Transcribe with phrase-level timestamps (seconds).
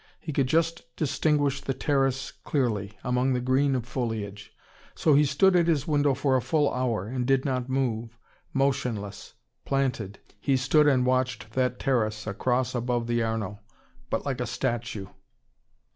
[0.19, 4.51] He could just distinguish the terrace clearly, among the green of foliage.
[4.95, 8.17] So he stood at his window for a full hour, and did not move.
[8.51, 13.59] Motionless, planted, he stood and watched that terrace across above the Arno.
[14.09, 15.05] But like a statue.